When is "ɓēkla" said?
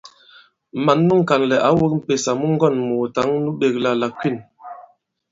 3.59-3.91